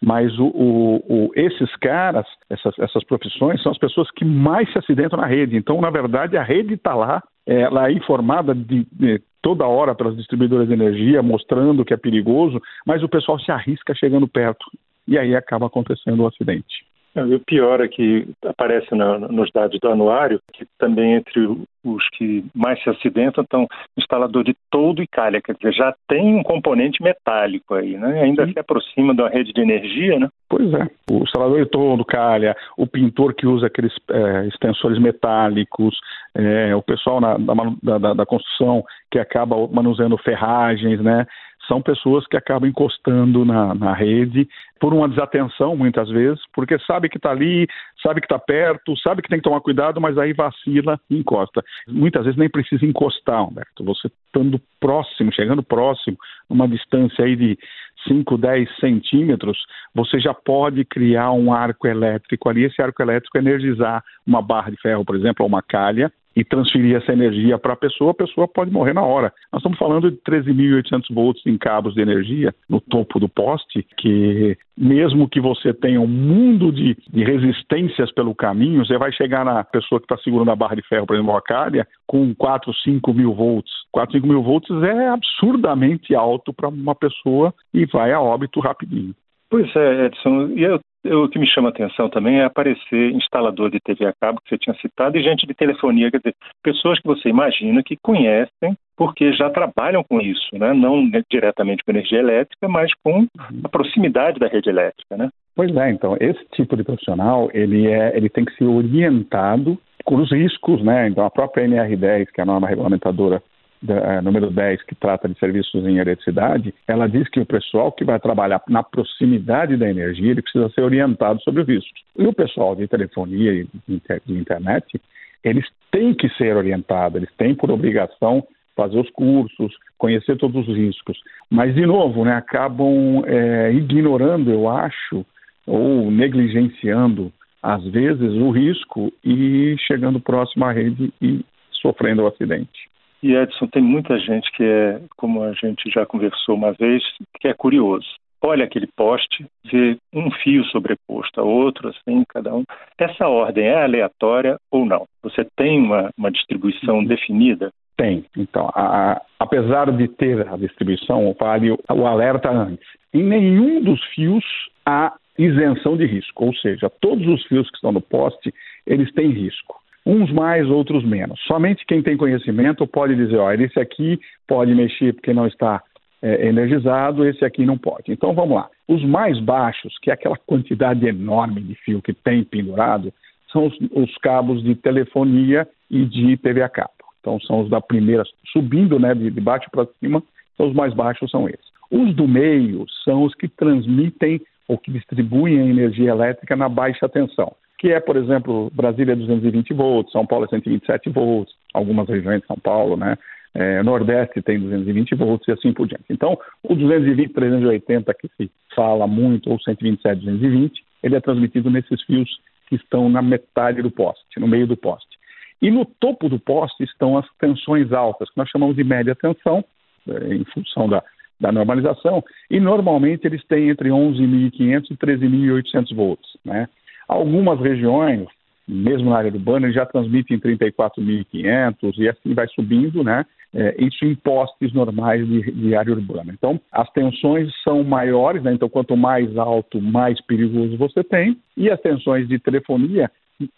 mas 0.00 0.38
o, 0.38 0.46
o, 0.46 0.96
o, 1.08 1.30
esses 1.34 1.74
caras, 1.76 2.26
essas, 2.50 2.78
essas 2.78 3.04
profissões, 3.04 3.62
são 3.62 3.72
as 3.72 3.78
pessoas 3.78 4.10
que 4.12 4.24
mais 4.24 4.70
se 4.72 4.78
acidentam 4.78 5.18
na 5.18 5.26
rede. 5.26 5.56
Então, 5.56 5.80
na 5.80 5.90
verdade, 5.90 6.36
a 6.36 6.42
rede 6.42 6.74
está 6.74 6.94
lá, 6.94 7.22
ela 7.46 7.88
é 7.88 7.92
informada 7.92 8.54
de, 8.54 8.86
de, 8.92 9.22
toda 9.40 9.66
hora 9.66 9.94
pelas 9.94 10.16
distribuidoras 10.16 10.68
de 10.68 10.74
energia, 10.74 11.22
mostrando 11.22 11.84
que 11.84 11.94
é 11.94 11.96
perigoso, 11.96 12.60
mas 12.86 13.02
o 13.02 13.08
pessoal 13.08 13.38
se 13.38 13.50
arrisca 13.50 13.94
chegando 13.94 14.28
perto. 14.28 14.66
E 15.08 15.18
aí 15.18 15.34
acaba 15.34 15.66
acontecendo 15.66 16.22
o 16.22 16.26
acidente. 16.26 16.85
E 17.24 17.34
o 17.34 17.40
pior 17.40 17.80
é 17.80 17.88
que 17.88 18.28
aparece 18.44 18.94
na, 18.94 19.18
nos 19.18 19.50
dados 19.50 19.78
do 19.80 19.88
anuário 19.88 20.40
que 20.52 20.66
também 20.78 21.14
entre 21.14 21.40
os 21.84 22.08
que 22.10 22.44
mais 22.54 22.82
se 22.82 22.90
acidentam 22.90 23.44
estão 23.44 23.66
instalador 23.96 24.44
de 24.44 24.56
todo 24.70 25.02
e 25.02 25.06
calha, 25.06 25.40
quer 25.40 25.54
dizer, 25.54 25.72
já 25.72 25.94
tem 26.08 26.34
um 26.34 26.42
componente 26.42 27.02
metálico 27.02 27.74
aí, 27.74 27.96
né? 27.96 28.22
Ainda 28.22 28.46
Sim. 28.46 28.52
se 28.52 28.58
aproxima 28.58 29.14
da 29.14 29.28
rede 29.28 29.52
de 29.52 29.60
energia, 29.60 30.18
né? 30.18 30.28
Pois 30.48 30.72
é. 30.74 30.88
O 31.10 31.22
instalador 31.22 31.64
de 31.64 31.70
todo, 31.70 32.04
calha, 32.04 32.56
o 32.76 32.86
pintor 32.86 33.34
que 33.34 33.46
usa 33.46 33.66
aqueles 33.66 33.92
é, 34.10 34.46
extensores 34.48 34.98
metálicos, 34.98 35.96
é, 36.34 36.74
o 36.74 36.82
pessoal 36.82 37.20
na, 37.20 37.38
da, 37.38 37.98
da, 37.98 38.14
da 38.14 38.26
construção 38.26 38.84
que 39.10 39.18
acaba 39.18 39.56
manuseando 39.68 40.18
ferragens, 40.18 41.00
né? 41.00 41.26
São 41.66 41.82
pessoas 41.82 42.26
que 42.26 42.36
acabam 42.36 42.68
encostando 42.68 43.44
na, 43.44 43.74
na 43.74 43.92
rede 43.92 44.48
por 44.80 44.92
uma 44.92 45.08
desatenção, 45.08 45.76
muitas 45.76 46.08
vezes, 46.08 46.40
porque 46.54 46.78
sabe 46.80 47.08
que 47.08 47.16
está 47.16 47.30
ali, 47.30 47.66
sabe 48.02 48.20
que 48.20 48.26
está 48.26 48.38
perto, 48.38 48.96
sabe 48.98 49.22
que 49.22 49.28
tem 49.28 49.38
que 49.38 49.44
tomar 49.44 49.60
cuidado, 49.60 50.00
mas 50.00 50.18
aí 50.18 50.32
vacila 50.32 51.00
e 51.10 51.18
encosta. 51.18 51.62
Muitas 51.88 52.24
vezes 52.24 52.38
nem 52.38 52.48
precisa 52.48 52.84
encostar, 52.84 53.46
Humberto. 53.46 53.84
Você 53.84 54.10
estando 54.26 54.60
próximo, 54.80 55.32
chegando 55.32 55.62
próximo, 55.62 56.16
uma 56.48 56.68
distância 56.68 57.24
aí 57.24 57.36
de 57.36 57.58
5, 58.06 58.36
10 58.38 58.76
centímetros, 58.78 59.58
você 59.94 60.20
já 60.20 60.34
pode 60.34 60.84
criar 60.84 61.32
um 61.32 61.52
arco 61.52 61.86
elétrico 61.86 62.48
ali, 62.48 62.64
esse 62.64 62.80
arco 62.80 63.02
elétrico 63.02 63.38
energizar 63.38 64.04
uma 64.26 64.42
barra 64.42 64.70
de 64.70 64.80
ferro, 64.80 65.04
por 65.04 65.16
exemplo, 65.16 65.42
ou 65.42 65.48
uma 65.48 65.62
calha, 65.62 66.12
e 66.36 66.44
transferir 66.44 66.96
essa 66.96 67.12
energia 67.12 67.58
para 67.58 67.72
a 67.72 67.76
pessoa, 67.76 68.10
a 68.10 68.14
pessoa 68.14 68.46
pode 68.46 68.70
morrer 68.70 68.92
na 68.92 69.02
hora. 69.02 69.32
Nós 69.50 69.60
estamos 69.60 69.78
falando 69.78 70.10
de 70.10 70.18
13.800 70.18 71.14
volts 71.14 71.46
em 71.46 71.56
cabos 71.56 71.94
de 71.94 72.02
energia 72.02 72.54
no 72.68 72.78
topo 72.78 73.18
do 73.18 73.26
poste, 73.28 73.86
que 73.96 74.56
mesmo 74.76 75.26
que 75.28 75.40
você 75.40 75.72
tenha 75.72 75.98
um 75.98 76.06
mundo 76.06 76.70
de, 76.70 76.94
de 77.10 77.24
resistências 77.24 78.12
pelo 78.12 78.34
caminho, 78.34 78.84
você 78.84 78.98
vai 78.98 79.10
chegar 79.12 79.44
na 79.46 79.64
pessoa 79.64 79.98
que 79.98 80.04
está 80.04 80.18
segurando 80.18 80.50
a 80.50 80.56
barra 80.56 80.76
de 80.76 80.86
ferro, 80.86 81.06
por 81.06 81.16
exemplo, 81.16 81.34
a 81.34 81.40
calha, 81.40 81.88
com 82.06 82.34
4, 82.34 82.72
5 82.84 83.14
mil 83.14 83.32
volts. 83.32 83.72
4, 83.90 84.16
5 84.16 84.26
mil 84.26 84.42
volts 84.42 84.70
é 84.82 85.08
absurdamente 85.08 86.14
alto 86.14 86.52
para 86.52 86.68
uma 86.68 86.94
pessoa 86.94 87.54
e 87.72 87.86
vai 87.86 88.12
a 88.12 88.20
óbito 88.20 88.60
rapidinho. 88.60 89.14
Pois 89.48 89.74
é, 89.74 90.06
Edson. 90.06 90.48
E 90.54 90.64
eu 90.64 90.80
o 91.14 91.28
que 91.28 91.38
me 91.38 91.46
chama 91.46 91.68
a 91.68 91.70
atenção 91.70 92.08
também 92.08 92.40
é 92.40 92.44
aparecer 92.44 93.12
instalador 93.12 93.70
de 93.70 93.80
TV 93.80 94.06
a 94.06 94.12
cabo, 94.12 94.40
que 94.40 94.48
você 94.48 94.58
tinha 94.58 94.74
citado, 94.76 95.16
e 95.16 95.22
gente 95.22 95.46
de 95.46 95.54
telefonia, 95.54 96.10
quer 96.10 96.18
dizer, 96.18 96.34
pessoas 96.62 96.98
que 97.00 97.06
você 97.06 97.28
imagina 97.28 97.82
que 97.82 97.96
conhecem 98.02 98.76
porque 98.96 99.32
já 99.34 99.50
trabalham 99.50 100.02
com 100.02 100.20
isso, 100.20 100.48
né? 100.58 100.72
não 100.72 101.08
diretamente 101.30 101.84
com 101.84 101.90
energia 101.90 102.18
elétrica, 102.18 102.66
mas 102.66 102.90
com 103.04 103.26
a 103.62 103.68
proximidade 103.68 104.38
da 104.38 104.48
rede 104.48 104.70
elétrica. 104.70 105.16
Né? 105.16 105.28
Pois 105.54 105.74
é, 105.76 105.90
então, 105.90 106.16
esse 106.18 106.42
tipo 106.54 106.76
de 106.76 106.82
profissional, 106.82 107.50
ele, 107.52 107.86
é, 107.88 108.16
ele 108.16 108.30
tem 108.30 108.44
que 108.44 108.54
ser 108.54 108.64
orientado 108.64 109.78
com 110.04 110.16
os 110.16 110.30
riscos, 110.30 110.82
né? 110.82 111.08
Então, 111.08 111.24
a 111.26 111.30
própria 111.30 111.66
NR10, 111.66 112.26
que 112.32 112.40
é 112.40 112.42
a 112.42 112.46
norma 112.46 112.68
regulamentadora 112.68 113.42
da, 113.82 114.20
número 114.22 114.50
10, 114.50 114.82
que 114.82 114.94
trata 114.94 115.28
de 115.28 115.38
serviços 115.38 115.86
em 115.86 115.98
eletricidade, 115.98 116.74
ela 116.86 117.06
diz 117.06 117.28
que 117.28 117.40
o 117.40 117.46
pessoal 117.46 117.92
que 117.92 118.04
vai 118.04 118.18
trabalhar 118.18 118.62
na 118.68 118.82
proximidade 118.82 119.76
da 119.76 119.88
energia, 119.88 120.30
ele 120.30 120.42
precisa 120.42 120.68
ser 120.70 120.82
orientado 120.82 121.40
sobre 121.42 121.62
o 121.62 121.64
risco. 121.64 121.92
E 122.18 122.26
o 122.26 122.32
pessoal 122.32 122.74
de 122.74 122.88
telefonia 122.88 123.52
e 123.52 123.68
de 123.86 124.32
internet, 124.34 125.00
eles 125.42 125.66
têm 125.90 126.14
que 126.14 126.28
ser 126.30 126.56
orientados, 126.56 127.16
eles 127.16 127.34
têm 127.36 127.54
por 127.54 127.70
obrigação 127.70 128.46
fazer 128.76 128.98
os 128.98 129.10
cursos, 129.10 129.74
conhecer 129.96 130.36
todos 130.36 130.68
os 130.68 130.76
riscos. 130.76 131.18
Mas, 131.50 131.74
de 131.74 131.86
novo, 131.86 132.24
né, 132.24 132.34
acabam 132.34 133.24
é, 133.26 133.72
ignorando, 133.72 134.50
eu 134.50 134.68
acho, 134.68 135.24
ou 135.66 136.10
negligenciando, 136.10 137.32
às 137.62 137.82
vezes, 137.84 138.32
o 138.34 138.50
risco 138.50 139.12
e 139.24 139.74
chegando 139.78 140.20
próximo 140.20 140.66
à 140.66 140.72
rede 140.72 141.12
e 141.20 141.44
sofrendo 141.72 142.22
o 142.22 142.26
acidente. 142.26 142.88
E 143.22 143.34
Edson, 143.34 143.66
tem 143.66 143.82
muita 143.82 144.18
gente 144.18 144.50
que 144.52 144.62
é, 144.62 145.00
como 145.16 145.42
a 145.42 145.52
gente 145.52 145.90
já 145.90 146.04
conversou 146.04 146.54
uma 146.54 146.72
vez, 146.72 147.02
que 147.40 147.48
é 147.48 147.54
curioso. 147.54 148.06
Olha 148.42 148.64
aquele 148.64 148.86
poste, 148.86 149.46
vê 149.64 149.96
um 150.12 150.30
fio 150.30 150.64
sobreposto 150.66 151.40
a 151.40 151.42
outro, 151.42 151.88
assim, 151.88 152.22
cada 152.28 152.54
um. 152.54 152.64
Essa 152.98 153.26
ordem 153.26 153.66
é 153.66 153.82
aleatória 153.82 154.58
ou 154.70 154.84
não? 154.84 155.06
Você 155.22 155.44
tem 155.56 155.80
uma, 155.80 156.10
uma 156.16 156.30
distribuição 156.30 157.02
definida? 157.02 157.72
Tem. 157.96 158.24
Então, 158.36 158.70
a, 158.74 159.12
a, 159.12 159.22
apesar 159.40 159.90
de 159.90 160.06
ter 160.06 160.46
a 160.46 160.56
distribuição, 160.56 161.34
vale 161.40 161.72
o, 161.72 161.78
o 161.90 162.06
alerta 162.06 162.50
antes. 162.50 162.86
Em 163.12 163.22
nenhum 163.22 163.82
dos 163.82 164.04
fios 164.14 164.44
há 164.84 165.14
isenção 165.38 165.96
de 165.96 166.06
risco, 166.06 166.44
ou 166.44 166.54
seja, 166.54 166.90
todos 167.00 167.26
os 167.26 167.42
fios 167.46 167.68
que 167.70 167.76
estão 167.76 167.92
no 167.92 168.00
poste, 168.00 168.52
eles 168.86 169.12
têm 169.12 169.30
risco 169.30 169.80
uns 170.06 170.30
mais, 170.30 170.70
outros 170.70 171.04
menos. 171.04 171.38
Somente 171.48 171.84
quem 171.84 172.00
tem 172.00 172.16
conhecimento 172.16 172.86
pode 172.86 173.16
dizer, 173.16 173.38
olha, 173.38 173.64
esse 173.64 173.80
aqui 173.80 174.20
pode 174.46 174.72
mexer 174.72 175.12
porque 175.12 175.34
não 175.34 175.48
está 175.48 175.82
é, 176.22 176.46
energizado, 176.46 177.26
esse 177.26 177.44
aqui 177.44 177.66
não 177.66 177.76
pode. 177.76 178.12
Então 178.12 178.32
vamos 178.32 178.54
lá. 178.54 178.68
Os 178.86 179.04
mais 179.04 179.40
baixos, 179.40 179.98
que 180.00 180.10
é 180.10 180.14
aquela 180.14 180.36
quantidade 180.36 181.04
enorme 181.04 181.60
de 181.60 181.74
fio 181.74 182.00
que 182.00 182.14
tem 182.14 182.44
pendurado, 182.44 183.12
são 183.52 183.66
os, 183.66 183.76
os 183.90 184.16
cabos 184.18 184.62
de 184.62 184.76
telefonia 184.76 185.66
e 185.90 186.04
de 186.04 186.36
TV 186.36 186.62
a 186.62 186.68
cabo. 186.68 186.92
Então 187.20 187.40
são 187.40 187.62
os 187.62 187.68
da 187.68 187.80
primeira, 187.80 188.22
subindo 188.52 189.00
né, 189.00 189.12
de, 189.12 189.28
de 189.28 189.40
baixo 189.40 189.68
para 189.72 189.88
cima, 189.98 190.22
então 190.54 190.68
os 190.68 190.74
mais 190.74 190.94
baixos 190.94 191.28
são 191.32 191.48
esses. 191.48 191.66
Os 191.90 192.14
do 192.14 192.28
meio 192.28 192.86
são 193.04 193.24
os 193.24 193.34
que 193.34 193.48
transmitem 193.48 194.40
ou 194.68 194.78
que 194.78 194.92
distribuem 194.92 195.60
a 195.60 195.66
energia 195.66 196.10
elétrica 196.10 196.54
na 196.54 196.68
baixa 196.68 197.08
tensão 197.08 197.52
que 197.78 197.92
é, 197.92 198.00
por 198.00 198.16
exemplo, 198.16 198.70
Brasília 198.74 199.14
220 199.14 199.74
volts, 199.74 200.12
São 200.12 200.26
Paulo 200.26 200.48
127 200.48 201.10
volts, 201.10 201.54
algumas 201.74 202.08
regiões 202.08 202.40
de 202.40 202.46
São 202.46 202.56
Paulo, 202.56 202.96
né? 202.96 203.16
É, 203.54 203.82
Nordeste 203.82 204.42
tem 204.42 204.60
220 204.60 205.14
volts 205.14 205.48
e 205.48 205.52
assim 205.52 205.72
por 205.72 205.86
diante. 205.86 206.04
Então, 206.10 206.38
o 206.62 206.74
220, 206.74 207.32
380 207.32 208.14
que 208.14 208.28
se 208.36 208.50
fala 208.74 209.06
muito, 209.06 209.50
ou 209.50 209.58
127, 209.58 210.20
220, 210.20 210.84
ele 211.02 211.16
é 211.16 211.20
transmitido 211.20 211.70
nesses 211.70 212.02
fios 212.02 212.28
que 212.68 212.76
estão 212.76 213.08
na 213.08 213.22
metade 213.22 213.80
do 213.80 213.90
poste, 213.90 214.38
no 214.38 214.46
meio 214.46 214.66
do 214.66 214.76
poste. 214.76 215.16
E 215.62 215.70
no 215.70 215.86
topo 215.86 216.28
do 216.28 216.38
poste 216.38 216.84
estão 216.84 217.16
as 217.16 217.26
tensões 217.38 217.92
altas, 217.92 218.28
que 218.28 218.36
nós 218.36 218.48
chamamos 218.50 218.76
de 218.76 218.84
média 218.84 219.14
tensão, 219.14 219.64
é, 220.06 220.34
em 220.34 220.44
função 220.44 220.86
da, 220.86 221.02
da 221.40 221.50
normalização, 221.50 222.22
e 222.50 222.60
normalmente 222.60 223.26
eles 223.26 223.42
têm 223.46 223.70
entre 223.70 223.88
11.500 223.88 224.90
e 224.90 224.96
13.800 224.96 225.94
volts, 225.94 226.28
né? 226.44 226.68
Algumas 227.08 227.60
regiões, 227.60 228.26
mesmo 228.66 229.10
na 229.10 229.18
área 229.18 229.32
urbana, 229.32 229.70
já 229.72 229.86
transmitem 229.86 230.38
34.500 230.38 231.98
e 231.98 232.08
assim 232.08 232.34
vai 232.34 232.48
subindo, 232.48 233.04
né? 233.04 233.24
É, 233.54 233.74
isso 233.78 234.04
em 234.04 234.14
postes 234.14 234.72
normais 234.74 235.26
de, 235.26 235.50
de, 235.50 235.74
área 235.74 235.92
urbana. 235.92 236.32
Então, 236.32 236.60
as 236.70 236.90
tensões 236.90 237.50
são 237.62 237.82
maiores, 237.82 238.42
né? 238.42 238.52
então 238.52 238.68
quanto 238.68 238.96
mais 238.96 239.34
alto, 239.38 239.80
mais 239.80 240.20
perigoso 240.26 240.76
você 240.76 241.02
tem. 241.02 241.38
E 241.56 241.70
as 241.70 241.80
tensões 241.80 242.28
de 242.28 242.38
telefonia, 242.38 243.10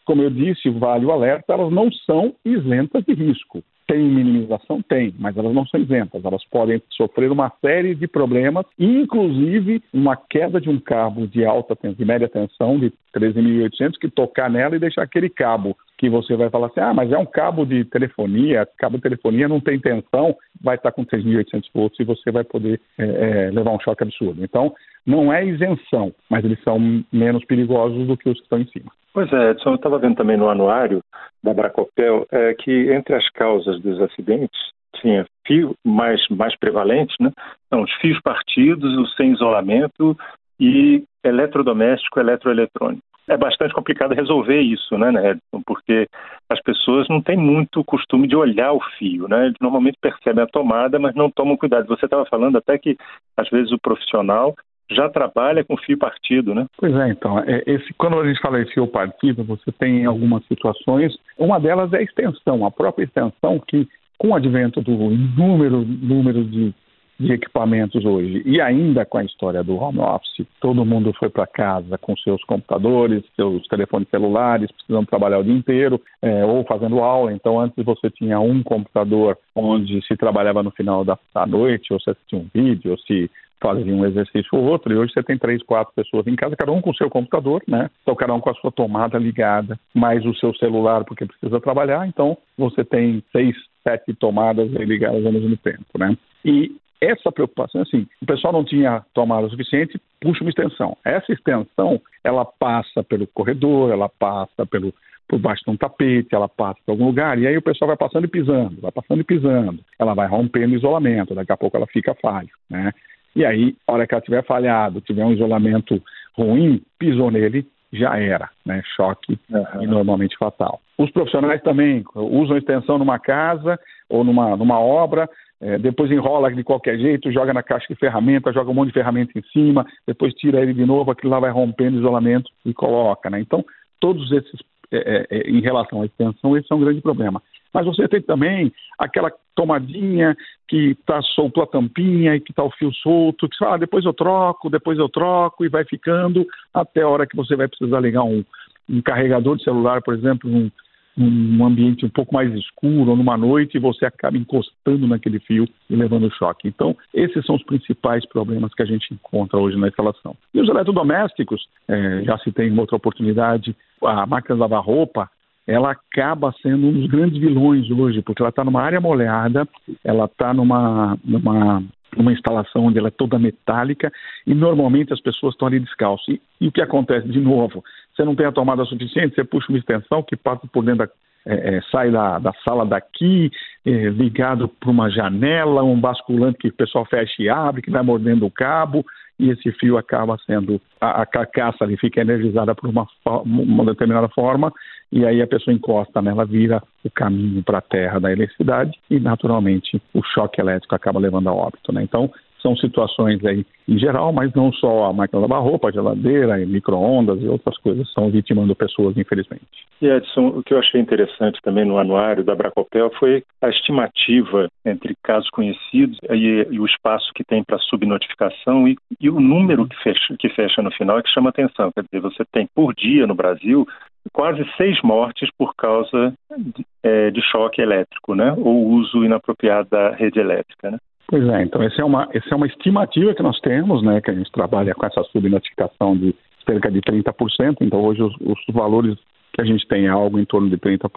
como 0.04 0.22
eu 0.22 0.30
disse, 0.30 0.68
vale 0.70 1.04
o 1.04 1.10
alerta, 1.10 1.52
elas 1.52 1.72
não 1.72 1.90
são 1.90 2.32
isentas 2.44 3.02
de 3.04 3.12
risco. 3.12 3.62
Tem 3.88 4.04
minimização? 4.04 4.82
Tem, 4.82 5.14
mas 5.18 5.34
elas 5.36 5.54
não 5.54 5.66
são 5.66 5.80
isentas. 5.80 6.22
Elas 6.22 6.44
podem 6.44 6.80
sofrer 6.90 7.32
uma 7.32 7.50
série 7.60 7.94
de 7.94 8.06
problemas, 8.06 8.66
inclusive 8.78 9.82
uma 9.94 10.14
queda 10.14 10.60
de 10.60 10.68
um 10.68 10.78
cabo 10.78 11.26
de 11.26 11.42
alta 11.42 11.74
de 11.82 12.04
média 12.04 12.28
tensão, 12.28 12.78
de 12.78 12.92
13.800, 13.16 13.98
que 13.98 14.10
tocar 14.10 14.50
nela 14.50 14.76
e 14.76 14.78
deixar 14.78 15.02
aquele 15.02 15.30
cabo 15.30 15.74
que 15.98 16.08
você 16.08 16.36
vai 16.36 16.48
falar 16.48 16.68
assim, 16.68 16.80
ah, 16.80 16.94
mas 16.94 17.10
é 17.10 17.18
um 17.18 17.26
cabo 17.26 17.66
de 17.66 17.84
telefonia, 17.84 18.66
cabo 18.78 18.96
de 18.96 19.02
telefonia 19.02 19.48
não 19.48 19.60
tem 19.60 19.80
tensão, 19.80 20.34
vai 20.62 20.76
estar 20.76 20.92
com 20.92 21.04
3.800 21.04 21.64
volts 21.74 21.98
e 21.98 22.04
você 22.04 22.30
vai 22.30 22.44
poder 22.44 22.80
é, 22.96 23.04
é, 23.04 23.50
levar 23.50 23.72
um 23.72 23.80
choque 23.80 24.04
absurdo. 24.04 24.42
Então, 24.42 24.72
não 25.04 25.32
é 25.32 25.44
isenção, 25.44 26.14
mas 26.30 26.44
eles 26.44 26.62
são 26.62 26.78
menos 27.12 27.44
perigosos 27.44 28.06
do 28.06 28.16
que 28.16 28.28
os 28.28 28.36
que 28.36 28.44
estão 28.44 28.60
em 28.60 28.68
cima. 28.68 28.92
Pois 29.12 29.32
é, 29.32 29.50
Edson, 29.50 29.70
eu 29.70 29.74
estava 29.74 29.98
vendo 29.98 30.16
também 30.16 30.36
no 30.36 30.48
anuário 30.48 31.00
da 31.42 31.52
Bracopel 31.52 32.24
é, 32.30 32.54
que 32.54 32.92
entre 32.92 33.16
as 33.16 33.28
causas 33.30 33.80
dos 33.80 34.00
acidentes 34.00 34.60
tinha 35.00 35.26
fio 35.46 35.74
mais, 35.84 36.20
mais 36.28 36.56
prevalentes, 36.58 37.16
né? 37.20 37.32
São 37.68 37.82
os 37.82 37.92
fios 37.94 38.20
partidos, 38.20 38.96
o 38.96 39.06
sem 39.16 39.32
isolamento 39.32 40.16
e 40.60 41.02
eletrodoméstico, 41.24 42.20
eletroeletrônico. 42.20 43.02
É 43.28 43.36
bastante 43.36 43.74
complicado 43.74 44.14
resolver 44.14 44.60
isso, 44.60 44.96
né, 44.96 45.10
Edson? 45.30 45.62
Porque 45.66 46.08
as 46.48 46.60
pessoas 46.62 47.08
não 47.08 47.20
têm 47.20 47.36
muito 47.36 47.84
costume 47.84 48.26
de 48.26 48.34
olhar 48.34 48.72
o 48.72 48.80
fio, 48.98 49.28
né? 49.28 49.46
Eles 49.46 49.56
normalmente 49.60 49.98
percebem 50.00 50.42
a 50.42 50.46
tomada, 50.46 50.98
mas 50.98 51.14
não 51.14 51.30
tomam 51.30 51.56
cuidado. 51.56 51.86
Você 51.88 52.06
estava 52.06 52.24
falando 52.24 52.56
até 52.56 52.78
que, 52.78 52.96
às 53.36 53.48
vezes, 53.50 53.70
o 53.70 53.78
profissional 53.78 54.54
já 54.90 55.08
trabalha 55.08 55.62
com 55.62 55.76
fio 55.76 55.98
partido, 55.98 56.54
né? 56.54 56.66
Pois 56.78 56.94
é, 56.94 57.10
então, 57.10 57.38
é, 57.40 57.62
esse, 57.66 57.92
quando 57.94 58.18
a 58.18 58.26
gente 58.26 58.40
fala 58.40 58.60
em 58.60 58.66
fio 58.66 58.86
partido, 58.86 59.44
você 59.44 59.70
tem 59.72 60.06
algumas 60.06 60.42
situações, 60.46 61.14
uma 61.36 61.60
delas 61.60 61.92
é 61.92 61.98
a 61.98 62.02
extensão, 62.02 62.64
a 62.64 62.70
própria 62.70 63.04
extensão 63.04 63.60
que, 63.68 63.86
com 64.16 64.28
o 64.28 64.34
advento 64.34 64.80
do 64.80 64.92
número, 64.92 65.84
número 65.84 66.42
de 66.44 66.74
de 67.18 67.32
equipamentos 67.32 68.04
hoje. 68.04 68.42
E 68.46 68.60
ainda 68.60 69.04
com 69.04 69.18
a 69.18 69.24
história 69.24 69.62
do 69.62 69.76
home 69.76 69.98
office, 69.98 70.46
todo 70.60 70.84
mundo 70.84 71.12
foi 71.18 71.28
para 71.28 71.46
casa 71.46 71.98
com 71.98 72.16
seus 72.16 72.42
computadores, 72.44 73.24
seus 73.34 73.66
telefones 73.66 74.08
celulares, 74.08 74.70
precisando 74.70 75.06
trabalhar 75.06 75.38
o 75.38 75.44
dia 75.44 75.54
inteiro 75.54 76.00
é, 76.22 76.44
ou 76.44 76.64
fazendo 76.64 77.00
aula. 77.00 77.32
Então, 77.32 77.58
antes 77.58 77.84
você 77.84 78.08
tinha 78.10 78.38
um 78.38 78.62
computador 78.62 79.36
onde 79.54 80.00
se 80.06 80.16
trabalhava 80.16 80.62
no 80.62 80.70
final 80.70 81.04
da, 81.04 81.18
da 81.34 81.44
noite, 81.44 81.92
ou 81.92 82.00
se 82.00 82.10
assistia 82.10 82.38
um 82.38 82.46
vídeo, 82.54 82.92
ou 82.92 82.98
se 82.98 83.28
fazia 83.60 83.92
um 83.92 84.06
exercício 84.06 84.48
ou 84.52 84.64
outro, 84.64 84.92
e 84.92 84.96
hoje 84.96 85.12
você 85.12 85.22
tem 85.22 85.36
três, 85.36 85.60
quatro 85.64 85.92
pessoas 85.94 86.26
em 86.28 86.36
casa, 86.36 86.54
cada 86.56 86.70
um 86.70 86.80
com 86.80 86.90
o 86.90 86.96
seu 86.96 87.10
computador, 87.10 87.60
né? 87.66 87.90
Então, 88.02 88.14
cada 88.14 88.32
um 88.32 88.40
com 88.40 88.50
a 88.50 88.54
sua 88.54 88.70
tomada 88.70 89.18
ligada, 89.18 89.76
mais 89.92 90.24
o 90.24 90.34
seu 90.34 90.54
celular, 90.54 91.04
porque 91.04 91.26
precisa 91.26 91.60
trabalhar, 91.60 92.06
então 92.06 92.38
você 92.56 92.84
tem 92.84 93.20
seis, 93.32 93.56
sete 93.82 94.14
tomadas 94.14 94.70
ligadas 94.70 95.26
ao 95.26 95.32
mesmo 95.32 95.56
tempo, 95.56 95.98
né? 95.98 96.16
E 96.44 96.76
essa 97.00 97.30
preocupação, 97.30 97.82
assim, 97.82 98.06
o 98.20 98.26
pessoal 98.26 98.52
não 98.52 98.64
tinha 98.64 99.04
tomada 99.14 99.48
suficiente, 99.48 100.00
puxa 100.20 100.42
uma 100.42 100.50
extensão. 100.50 100.96
Essa 101.04 101.32
extensão, 101.32 102.00
ela 102.24 102.44
passa 102.44 103.02
pelo 103.04 103.26
corredor, 103.28 103.92
ela 103.92 104.08
passa 104.08 104.66
pelo 104.66 104.92
por 105.28 105.38
baixo 105.38 105.62
de 105.62 105.70
um 105.70 105.76
tapete, 105.76 106.34
ela 106.34 106.48
passa 106.48 106.80
por 106.86 106.92
algum 106.92 107.04
lugar, 107.04 107.38
e 107.38 107.46
aí 107.46 107.56
o 107.56 107.62
pessoal 107.62 107.88
vai 107.88 107.96
passando 107.98 108.24
e 108.24 108.28
pisando, 108.28 108.80
vai 108.80 108.90
passando 108.90 109.20
e 109.20 109.24
pisando, 109.24 109.80
ela 109.98 110.14
vai 110.14 110.26
rompendo 110.26 110.72
o 110.72 110.76
isolamento, 110.78 111.34
daqui 111.34 111.52
a 111.52 111.56
pouco 111.56 111.76
ela 111.76 111.86
fica 111.86 112.14
falho, 112.14 112.48
né? 112.70 112.92
E 113.36 113.44
aí, 113.44 113.76
a 113.86 113.92
hora 113.92 114.06
que 114.06 114.14
ela 114.14 114.22
tiver 114.22 114.42
falhado, 114.44 115.02
tiver 115.02 115.24
um 115.24 115.32
isolamento 115.32 116.02
ruim, 116.34 116.80
pisou 116.98 117.30
nele, 117.30 117.66
já 117.92 118.18
era, 118.18 118.48
né? 118.64 118.82
Choque 118.96 119.38
uhum. 119.50 119.82
e 119.82 119.86
normalmente 119.86 120.36
fatal. 120.38 120.80
Os 120.96 121.10
profissionais 121.10 121.62
também 121.62 122.04
usam 122.14 122.56
extensão 122.56 122.98
numa 122.98 123.18
casa 123.18 123.78
ou 124.08 124.24
numa, 124.24 124.56
numa 124.56 124.80
obra, 124.80 125.28
é, 125.60 125.78
depois 125.78 126.10
enrola 126.10 126.52
de 126.52 126.62
qualquer 126.62 126.98
jeito, 126.98 127.32
joga 127.32 127.52
na 127.52 127.62
caixa 127.62 127.86
de 127.88 127.98
ferramenta, 127.98 128.52
joga 128.52 128.70
um 128.70 128.74
monte 128.74 128.88
de 128.88 128.94
ferramenta 128.94 129.36
em 129.36 129.42
cima, 129.52 129.84
depois 130.06 130.32
tira 130.34 130.60
ele 130.60 130.72
de 130.72 130.84
novo, 130.84 131.10
aquilo 131.10 131.32
lá 131.32 131.40
vai 131.40 131.50
rompendo 131.50 131.98
isolamento 131.98 132.50
e 132.64 132.72
coloca, 132.72 133.28
né? 133.28 133.40
Então, 133.40 133.64
todos 134.00 134.30
esses, 134.30 134.60
é, 134.92 135.26
é, 135.30 135.38
é 135.38 135.50
em 135.50 135.60
relação 135.60 136.02
à 136.02 136.06
extensão, 136.06 136.56
esse 136.56 136.72
é 136.72 136.74
um 136.74 136.80
grande 136.80 137.00
problema. 137.00 137.42
Mas 137.74 137.84
você 137.84 138.08
tem 138.08 138.22
também 138.22 138.72
aquela 138.98 139.30
tomadinha 139.54 140.36
que 140.68 140.92
está 140.92 141.20
soltou 141.22 141.64
a 141.64 141.66
tampinha 141.66 142.34
e 142.34 142.40
que 142.40 142.52
está 142.52 142.62
o 142.62 142.70
fio 142.70 142.92
solto, 142.94 143.48
que 143.48 143.56
você 143.56 143.64
fala, 143.64 143.74
ah, 143.76 143.78
depois 143.78 144.04
eu 144.04 144.12
troco, 144.12 144.70
depois 144.70 144.98
eu 144.98 145.08
troco, 145.08 145.64
e 145.64 145.68
vai 145.68 145.84
ficando 145.84 146.46
até 146.72 147.02
a 147.02 147.08
hora 147.08 147.26
que 147.26 147.36
você 147.36 147.56
vai 147.56 147.68
precisar 147.68 148.00
ligar 148.00 148.22
um, 148.22 148.44
um 148.88 149.02
carregador 149.02 149.56
de 149.56 149.64
celular, 149.64 150.02
por 150.02 150.14
exemplo, 150.14 150.48
um, 150.48 150.70
num 151.18 151.66
ambiente 151.66 152.06
um 152.06 152.08
pouco 152.08 152.34
mais 152.34 152.52
escuro 152.54 153.10
ou 153.10 153.16
numa 153.16 153.36
noite 153.36 153.76
e 153.76 153.80
você 153.80 154.06
acaba 154.06 154.36
encostando 154.36 155.06
naquele 155.06 155.40
fio 155.40 155.68
e 155.90 155.96
levando 155.96 156.32
choque. 156.34 156.68
Então, 156.68 156.96
esses 157.12 157.44
são 157.44 157.56
os 157.56 157.62
principais 157.64 158.26
problemas 158.26 158.72
que 158.72 158.82
a 158.82 158.86
gente 158.86 159.12
encontra 159.12 159.58
hoje 159.58 159.76
na 159.76 159.88
instalação. 159.88 160.36
E 160.54 160.60
os 160.60 160.68
eletrodomésticos, 160.68 161.66
é, 161.88 162.22
já 162.22 162.38
se 162.38 162.52
tem 162.52 162.78
outra 162.78 162.96
oportunidade, 162.96 163.74
a 164.02 164.26
máquina 164.26 164.54
de 164.54 164.60
lavar 164.60 164.82
roupa, 164.82 165.28
ela 165.66 165.90
acaba 165.90 166.54
sendo 166.62 166.86
um 166.86 166.92
dos 166.92 167.06
grandes 167.08 167.38
vilões 167.38 167.90
hoje, 167.90 168.22
porque 168.22 168.40
ela 168.40 168.48
está 168.48 168.64
numa 168.64 168.80
área 168.80 169.00
molhada, 169.02 169.68
ela 170.02 170.24
está 170.24 170.54
numa, 170.54 171.18
numa 171.22 171.82
uma 172.16 172.32
instalação 172.32 172.86
onde 172.86 172.98
ela 172.98 173.08
é 173.08 173.12
toda 173.12 173.38
metálica 173.38 174.10
e 174.46 174.54
normalmente 174.54 175.12
as 175.12 175.20
pessoas 175.20 175.54
estão 175.54 175.68
ali 175.68 175.80
descalças. 175.80 176.26
E, 176.28 176.40
e, 176.60 176.68
o 176.68 176.72
que 176.72 176.80
acontece? 176.80 177.28
De 177.28 177.40
novo, 177.40 177.84
você 178.14 178.24
não 178.24 178.34
tem 178.34 178.46
a 178.46 178.52
tomada 178.52 178.84
suficiente, 178.84 179.34
você 179.34 179.44
puxa 179.44 179.70
uma 179.70 179.78
extensão 179.78 180.22
que 180.22 180.36
passa 180.36 180.66
por 180.68 180.84
dentro 180.84 181.06
da. 181.06 181.12
É, 181.46 181.76
é, 181.76 181.80
sai 181.90 182.10
da, 182.10 182.38
da, 182.38 182.52
sala 182.64 182.84
daqui, 182.84 183.50
é, 183.86 183.90
ligado 184.10 184.68
para 184.68 184.90
uma 184.90 185.10
janela, 185.10 185.82
um 185.82 185.98
basculante 185.98 186.58
que 186.58 186.68
o 186.68 186.72
pessoal 186.72 187.04
fecha 187.06 187.42
e 187.42 187.48
abre, 187.48 187.82
que 187.82 187.90
vai 187.90 188.02
mordendo 188.02 188.44
o 188.44 188.50
cabo, 188.50 189.04
e 189.38 189.50
esse 189.50 189.72
fio 189.72 189.96
acaba 189.96 190.36
sendo. 190.46 190.80
A, 191.00 191.22
a 191.22 191.26
carcaça 191.26 191.84
ali 191.84 191.96
fica 191.96 192.20
energizada 192.20 192.74
por 192.74 192.90
uma, 192.90 193.06
uma 193.44 193.84
determinada 193.84 194.28
forma 194.28 194.72
e 195.10 195.24
aí 195.24 195.40
a 195.40 195.46
pessoa 195.46 195.74
encosta 195.74 196.20
nela, 196.20 196.44
vira 196.44 196.82
o 197.02 197.10
caminho 197.10 197.62
para 197.62 197.78
a 197.78 197.82
terra 197.82 198.18
da 198.18 198.30
eletricidade 198.30 198.92
e, 199.10 199.18
naturalmente, 199.18 200.00
o 200.12 200.22
choque 200.22 200.60
elétrico 200.60 200.94
acaba 200.94 201.18
levando 201.18 201.48
a 201.48 201.52
óbito. 201.52 201.92
Né? 201.92 202.02
Então, 202.02 202.30
são 202.60 202.76
situações 202.76 203.44
aí 203.44 203.64
em 203.88 203.98
geral, 203.98 204.32
mas 204.32 204.52
não 204.52 204.70
só 204.72 205.04
a 205.04 205.12
máquina 205.12 205.48
da 205.48 205.58
roupa, 205.58 205.88
a 205.88 205.92
geladeira, 205.92 206.56
micro-ondas 206.58 207.40
e 207.40 207.48
outras 207.48 207.76
coisas 207.78 208.06
estão 208.06 208.30
vitimando 208.30 208.74
pessoas, 208.76 209.16
infelizmente. 209.16 209.64
E 210.02 210.06
Edson, 210.06 210.48
o 210.48 210.62
que 210.62 210.74
eu 210.74 210.78
achei 210.78 211.00
interessante 211.00 211.60
também 211.62 211.84
no 211.84 211.98
anuário 211.98 212.44
da 212.44 212.54
Bracopel 212.54 213.10
foi 213.18 213.42
a 213.62 213.68
estimativa 213.68 214.68
entre 214.84 215.14
casos 215.22 215.48
conhecidos 215.50 216.18
e, 216.30 216.66
e 216.70 216.78
o 216.78 216.86
espaço 216.86 217.32
que 217.34 217.44
tem 217.44 217.64
para 217.64 217.78
subnotificação 217.78 218.86
e, 218.86 218.96
e, 219.20 219.30
o 219.30 219.40
número 219.40 219.86
que 219.86 219.96
fecha, 220.02 220.36
que 220.38 220.48
fecha 220.50 220.82
no 220.82 220.90
final 220.92 221.18
é 221.18 221.22
que 221.22 221.30
chama 221.30 221.50
atenção. 221.50 221.90
Quer 221.92 222.04
dizer, 222.04 222.20
você 222.20 222.44
tem 222.52 222.68
por 222.74 222.94
dia 222.94 223.26
no 223.26 223.34
Brasil 223.34 223.86
quase 224.32 224.64
seis 224.76 225.00
mortes 225.02 225.48
por 225.56 225.74
causa 225.74 226.34
de, 226.56 226.84
é, 227.02 227.30
de 227.30 227.40
choque 227.42 227.80
elétrico, 227.80 228.34
né? 228.34 228.52
Ou 228.58 228.88
uso 228.88 229.24
inapropriado 229.24 229.88
da 229.90 230.10
rede 230.10 230.38
elétrica, 230.38 230.90
né? 230.90 230.98
Pois 231.30 231.46
é, 231.46 231.62
então 231.62 231.82
essa 231.82 232.00
é 232.00 232.04
uma, 232.04 232.26
essa 232.32 232.48
é 232.50 232.56
uma 232.56 232.66
estimativa 232.66 233.34
que 233.34 233.42
nós 233.42 233.60
temos, 233.60 234.02
né? 234.02 234.20
Que 234.20 234.30
a 234.30 234.34
gente 234.34 234.50
trabalha 234.50 234.94
com 234.94 235.04
essa 235.04 235.22
subnotificação 235.24 236.16
de 236.16 236.34
cerca 236.66 236.90
de 236.90 237.00
30%, 237.02 237.76
então 237.82 238.02
hoje 238.02 238.22
os, 238.22 238.34
os 238.40 238.58
valores 238.70 239.16
que 239.52 239.62
a 239.62 239.64
gente 239.64 239.86
tem 239.88 240.06
é 240.06 240.08
algo 240.08 240.38
em 240.38 240.44
torno 240.44 240.70
de 240.70 240.76
30%, 240.76 241.08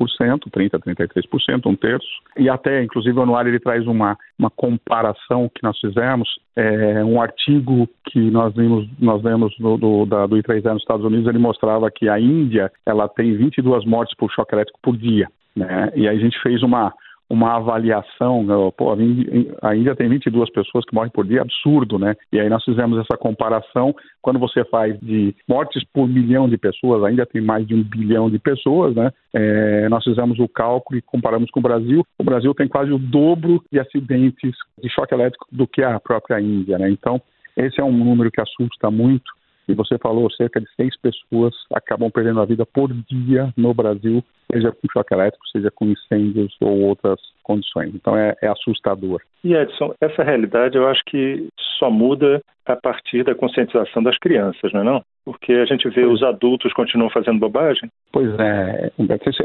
30%, 0.50 0.72
33%, 0.84 1.66
um 1.66 1.76
terço. 1.76 2.08
E 2.38 2.50
até, 2.50 2.84
inclusive, 2.84 3.18
o 3.18 3.22
anuário 3.22 3.50
ele 3.50 3.60
traz 3.60 3.86
uma, 3.86 4.18
uma 4.38 4.50
comparação 4.50 5.50
que 5.54 5.62
nós 5.62 5.78
fizemos, 5.80 6.28
é, 6.56 7.04
um 7.04 7.22
artigo 7.22 7.88
que 8.06 8.20
nós 8.32 8.54
vimos, 8.56 8.90
nós 9.00 9.22
vemos 9.22 9.56
do, 9.60 9.78
do, 9.78 10.06
da, 10.06 10.26
do 10.26 10.36
I3E 10.38 10.74
nos 10.74 10.82
Estados 10.82 11.06
Unidos, 11.06 11.28
ele 11.28 11.38
mostrava 11.38 11.92
que 11.92 12.10
a 12.10 12.20
Índia 12.20 12.72
ela 12.86 13.08
tem 13.08 13.36
22 13.38 13.86
mortes 13.86 14.16
por 14.18 14.32
choque 14.32 14.56
elétrico 14.56 14.80
por 14.82 14.98
dia. 14.98 15.28
Né? 15.56 15.92
E 15.96 16.08
aí 16.08 16.18
a 16.18 16.20
gente 16.20 16.42
fez 16.42 16.64
uma, 16.64 16.92
uma 17.32 17.56
avaliação, 17.56 18.44
né? 18.44 18.54
pô, 18.76 18.92
a 19.62 19.76
Índia 19.76 19.96
tem 19.96 20.10
22 20.10 20.50
pessoas 20.52 20.84
que 20.84 20.94
morrem 20.94 21.10
por 21.10 21.26
dia, 21.26 21.42
absurdo, 21.42 21.98
né? 21.98 22.14
E 22.30 22.38
aí 22.38 22.50
nós 22.50 22.62
fizemos 22.66 23.00
essa 23.00 23.18
comparação, 23.18 23.96
quando 24.22 24.38
você 24.38 24.66
faz 24.66 25.00
de 25.00 25.34
mortes 25.48 25.82
por 25.94 26.10
milhão 26.10 26.50
de 26.50 26.58
pessoas, 26.58 27.06
ainda 27.06 27.26
tem 27.26 27.42
mais 27.42 27.66
de 27.66 27.74
um 27.74 27.84
bilhão 27.84 28.30
de 28.30 28.38
pessoas, 28.38 28.94
né? 28.94 29.12
É, 29.34 29.88
nós 29.88 30.04
fizemos 30.04 30.40
o 30.40 30.48
cálculo 30.48 31.00
e 31.00 31.02
comparamos 31.02 31.50
com 31.52 31.62
o 31.62 31.64
Brasil, 31.64 32.06
o 32.20 32.24
Brasil 32.24 32.54
tem 32.54 32.68
quase 32.68 32.92
o 32.92 33.00
dobro 33.00 33.64
de 33.72 33.80
acidentes 33.80 34.52
de 34.84 34.90
choque 34.90 35.14
elétrico 35.14 35.48
do 35.50 35.66
que 35.66 35.82
a 35.82 36.02
própria 36.02 36.42
Índia, 36.42 36.78
né? 36.78 36.90
Então, 36.90 37.22
esse 37.56 37.80
é 37.80 37.84
um 37.84 37.92
número 37.92 38.30
que 38.30 38.42
assusta 38.42 38.92
muito, 38.92 39.32
e 39.72 39.76
você 39.76 39.98
falou, 39.98 40.30
cerca 40.32 40.60
de 40.60 40.68
seis 40.76 40.96
pessoas 41.00 41.54
acabam 41.74 42.12
perdendo 42.12 42.42
a 42.42 42.46
vida 42.46 42.66
por 42.66 42.92
dia 43.10 43.54
no 43.58 43.74
Brasil, 43.74 44.24
seja 44.52 44.72
com 44.72 44.88
choque 44.92 45.14
elétrico, 45.14 45.48
seja 45.48 45.72
com 45.72 45.86
incêndios 45.86 46.56
ou 46.62 46.82
outras 46.82 47.20
condições. 47.44 47.94
Então 47.96 48.16
é, 48.16 48.36
é 48.42 48.48
assustador. 48.48 49.22
E 49.44 49.54
Edson, 49.54 49.94
essa 50.02 50.24
realidade 50.24 50.78
eu 50.78 50.88
acho 50.88 51.02
que 51.06 51.48
só 51.80 51.90
muda 51.90 52.42
a 52.66 52.76
partir 52.76 53.24
da 53.24 53.34
conscientização 53.34 54.04
das 54.04 54.18
crianças, 54.18 54.72
não 54.74 54.82
é 54.82 54.84
não? 54.84 55.04
Porque 55.24 55.54
a 55.54 55.66
gente 55.66 55.88
vê 55.90 56.06
os 56.06 56.24
adultos 56.24 56.74
continuam 56.74 57.10
fazendo 57.10 57.40
bobagem. 57.40 57.90
Pois 58.12 58.34
é, 58.40 58.92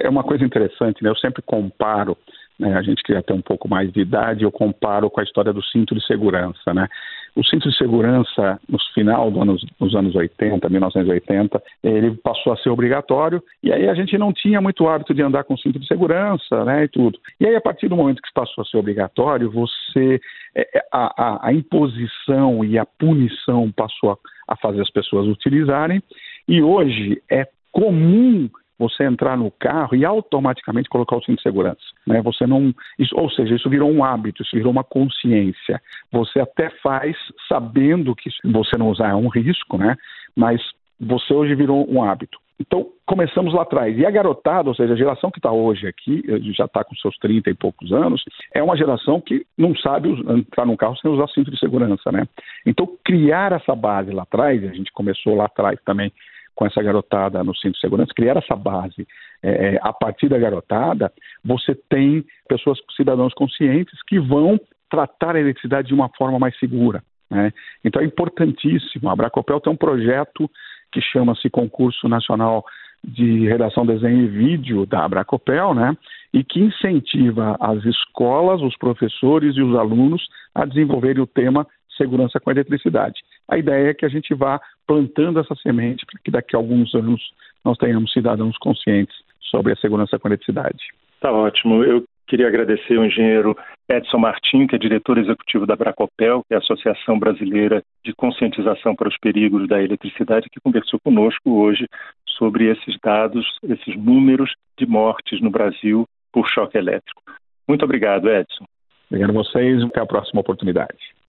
é 0.01 0.09
uma 0.09 0.25
coisa 0.25 0.45
interessante, 0.45 1.03
né? 1.03 1.11
Eu 1.11 1.17
sempre 1.17 1.43
comparo 1.43 2.17
né, 2.59 2.75
a 2.75 2.83
gente 2.83 3.03
que 3.03 3.13
já 3.13 3.23
tem 3.23 3.37
um 3.37 3.43
pouco 3.43 3.69
mais 3.69 3.93
de 3.93 4.01
idade, 4.01 4.43
eu 4.43 4.51
comparo 4.51 5.11
com 5.11 5.21
a 5.21 5.25
história 5.25 5.53
do 5.53 5.63
cinto 5.63 5.95
de 5.95 6.05
segurança, 6.07 6.73
né? 6.73 6.89
o 7.37 7.45
cinto 7.45 7.69
de 7.69 7.77
segurança, 7.77 8.59
no 8.67 8.79
final 8.95 9.31
dos 9.31 9.43
anos, 9.43 9.67
dos 9.79 9.95
anos 9.95 10.15
80, 10.17 10.69
1980, 10.71 11.63
ele 11.85 12.17
passou 12.17 12.55
a 12.55 12.57
ser 12.57 12.71
obrigatório 12.71 13.43
e 13.63 13.71
aí 13.71 13.89
a 13.89 13.95
gente 13.95 14.17
não 14.17 14.33
tinha 14.33 14.59
muito 14.59 14.89
hábito 14.89 15.13
de 15.13 15.23
andar 15.23 15.45
com 15.45 15.57
cinto 15.59 15.79
de 15.79 15.87
segurança, 15.87 16.65
né, 16.65 16.85
e 16.85 16.89
tudo. 16.89 17.19
E 17.39 17.47
aí, 17.47 17.55
a 17.55 17.61
partir 17.61 17.89
do 17.89 17.97
momento 17.97 18.23
que 18.23 18.33
passou 18.33 18.63
a 18.63 18.65
ser 18.65 18.79
obrigatório, 18.79 19.51
você, 19.51 20.19
é, 20.55 20.79
é, 20.79 20.83
a, 20.91 21.23
a, 21.23 21.49
a 21.49 21.53
imposição 21.53 22.65
e 22.65 22.79
a 22.79 22.87
punição 22.87 23.71
passou 23.71 24.13
a, 24.13 24.17
a 24.47 24.57
fazer 24.57 24.81
as 24.81 24.91
pessoas 24.91 25.27
utilizarem 25.27 26.03
e 26.49 26.63
hoje 26.63 27.23
é 27.31 27.47
comum 27.73 28.49
você 28.79 29.05
entrar 29.05 29.37
no 29.37 29.51
carro 29.51 29.97
e 29.97 30.05
automaticamente 30.05 30.89
colocar 30.89 31.17
o 31.17 31.23
cinto 31.23 31.37
de 31.37 31.43
segurança. 31.43 31.81
Né? 32.07 32.21
Você 32.23 32.47
não, 32.47 32.75
isso, 32.99 33.15
ou 33.17 33.31
seja, 33.31 33.55
isso 33.55 33.71
virou 33.71 33.91
um 33.91 34.05
hábito, 34.05 34.43
isso 34.43 34.57
virou 34.57 34.71
uma 34.71 34.85
consciência. 34.85 35.81
Você 36.13 36.41
até 36.41 36.71
faz 36.83 37.17
sabendo 37.49 38.15
que 38.15 38.31
você 38.45 38.77
não 38.79 38.91
usar 38.91 39.11
é 39.11 39.15
um 39.15 39.29
risco, 39.29 39.79
né? 39.79 39.97
Mas 40.37 40.61
você 40.99 41.33
hoje 41.33 41.55
virou 41.55 41.89
um 41.91 42.03
hábito. 42.03 42.39
Então, 42.59 42.87
começamos 43.05 43.53
lá 43.53 43.63
atrás. 43.63 43.99
E 43.99 44.07
a 44.07 44.11
garotada, 44.11 44.69
ou 44.69 44.75
seja, 44.75 44.95
a 44.95 44.97
geração 44.97 45.31
que 45.31 45.39
está 45.39 45.53
hoje 45.53 45.87
aqui, 45.87 46.23
já 46.57 46.65
está 46.65 46.83
com 46.83 46.95
seus 46.97 47.17
30 47.19 47.51
e 47.51 47.55
poucos 47.55 47.93
anos, 47.93 48.23
é 48.55 48.63
uma 48.63 48.77
geração 48.77 49.21
que 49.21 49.45
não 49.59 49.77
sabe 49.77 50.09
entrar 50.11 50.65
num 50.65 50.77
carro 50.77 50.97
sem 50.97 51.11
usar 51.11 51.29
cinto 51.29 51.51
de 51.51 51.59
segurança, 51.59 52.11
né? 52.11 52.27
Então, 52.65 52.89
criar 53.05 53.53
essa 53.53 53.75
base 53.75 54.11
lá 54.11 54.23
atrás, 54.23 54.65
a 54.65 54.73
gente 54.73 54.91
começou 54.93 55.35
lá 55.35 55.45
atrás 55.45 55.79
também 55.85 56.11
com 56.55 56.65
essa 56.65 56.83
garotada 56.83 57.45
no 57.45 57.55
cinto 57.55 57.75
de 57.75 57.81
segurança, 57.81 58.15
criar 58.17 58.39
essa 58.39 58.57
base 58.57 59.07
é, 59.43 59.79
a 59.83 59.93
partir 59.93 60.29
da 60.29 60.39
garotada, 60.39 61.13
você 61.45 61.75
tem 61.91 62.25
pessoas, 62.49 62.79
cidadãos 62.97 63.35
conscientes 63.35 64.03
que 64.09 64.19
vão 64.19 64.59
tratar 64.91 65.37
a 65.37 65.41
eletricidade 65.41 65.89
de 65.89 65.95
uma 65.95 66.09
forma 66.17 66.39
mais 66.39 66.59
segura. 66.59 67.03
Né? 67.31 67.53
Então 67.85 68.01
é 68.01 68.05
importantíssimo. 68.05 69.11
A 69.11 69.17
Bracopel 69.17 69.61
tem 69.61 69.73
um 69.73 69.77
projeto 69.77 70.51
que 70.97 71.03
chama-se 71.03 71.51
Concurso 71.51 72.09
Nacional 72.09 72.65
de 73.05 73.47
Redação, 73.47 73.85
Desenho 73.85 74.25
e 74.25 74.29
Vídeo 74.29 74.87
da 74.87 75.05
Abracopel, 75.05 75.75
né? 75.75 75.95
E 76.33 76.43
que 76.43 76.59
incentiva 76.59 77.55
as 77.61 77.85
escolas, 77.85 78.63
os 78.63 78.75
professores 78.79 79.55
e 79.57 79.63
os 79.63 79.77
alunos 79.77 80.27
a 80.55 80.65
desenvolverem 80.65 81.23
o 81.23 81.27
tema 81.27 81.67
segurança 81.99 82.41
com 82.41 82.51
eletricidade. 82.51 83.21
A 83.47 83.59
ideia 83.59 83.91
é 83.91 83.95
que 83.95 84.07
a 84.07 84.09
gente 84.09 84.35
vá 84.35 84.59
plantando 84.87 85.39
essa 85.39 85.55
semente 85.57 86.07
para 86.07 86.19
que 86.25 86.31
daqui 86.31 86.57
a 86.57 86.59
alguns 86.59 86.95
anos 86.95 87.21
nós 87.63 87.77
tenhamos 87.77 88.11
cidadãos 88.13 88.57
conscientes 88.57 89.15
sobre 89.51 89.75
a 89.75 89.77
segurança 89.77 90.19
com 90.19 90.29
eletricidade. 90.29 90.79
Tá 91.21 91.31
ótimo. 91.31 91.85
Eu 91.85 92.05
queria 92.27 92.49
agradecer 92.49 92.97
ao 92.97 93.05
engenheiro 93.05 93.57
Edson 93.89 94.19
Martim, 94.19 94.67
que 94.67 94.75
é 94.75 94.79
diretor 94.79 95.19
executivo 95.19 95.67
da 95.67 95.77
Bracopel, 95.77 96.43
que 96.47 96.55
é 96.55 96.57
a 96.57 96.61
Associação 96.61 97.19
Brasileira 97.19 97.83
de 98.05 98.13
Conscientização 98.15 98.95
para 98.95 99.09
os 99.09 99.17
Perigos 99.19 99.69
da 99.69 99.83
Eletricidade, 99.83 100.49
que 100.51 100.61
conversou 100.61 100.99
conosco 101.01 101.51
hoje 101.51 101.87
sobre 102.27 102.71
esses 102.71 102.97
dados, 103.03 103.47
esses 103.63 103.97
números 103.97 104.53
de 104.79 104.87
mortes 104.87 105.41
no 105.41 105.51
Brasil 105.51 106.05
por 106.33 106.49
choque 106.49 106.77
elétrico. 106.77 107.23
Muito 107.67 107.85
obrigado, 107.85 108.29
Edson. 108.29 108.65
Obrigado 109.11 109.31
a 109.31 109.35
vocês. 109.35 109.83
Até 109.85 110.01
a 110.01 110.07
próxima 110.07 110.41
oportunidade. 110.41 111.16